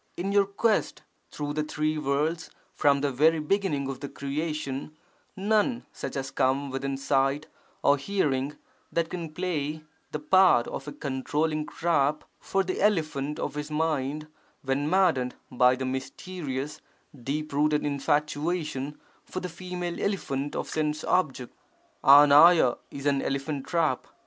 In 0.17 0.35
our 0.35 0.45
quest 0.45 1.03
through 1.29 1.53
the 1.53 1.63
three 1.63 1.95
worlds 1.99 2.49
from 2.73 3.01
the 3.01 3.11
very 3.11 3.37
beginning 3.37 3.87
of 3.87 3.99
their 3.99 4.09
creation, 4.09 4.97
none 5.35 5.85
such 5.93 6.15
has 6.15 6.31
come 6.31 6.71
within 6.71 6.97
sight 6.97 7.45
or 7.83 7.97
hearing, 7.97 8.57
that 8.91 9.11
can 9.11 9.31
play 9.31 9.83
the 10.11 10.17
part 10.17 10.67
of 10.67 10.87
a 10.87 10.91
controlling 10.91 11.67
trap 11.67 12.23
for 12.39 12.63
the 12.63 12.81
elephant 12.81 13.37
of 13.37 13.53
his 13.53 13.69
mind 13.69 14.25
when 14.63 14.89
maddened 14.89 15.35
by 15.51 15.75
the 15.75 15.85
mysterious, 15.85 16.81
deep 17.15 17.53
rooted 17.53 17.85
infatuation 17.85 18.99
for 19.23 19.39
the 19.39 19.49
female 19.49 20.01
elephant 20.01 20.55
of 20.55 20.67
sense 20.67 21.03
object. 21.03 21.53
[3TRFT 22.03 22.79
is 22.89 23.05
an 23.05 23.21
elephant 23.21 23.67
trap. 23.67 24.07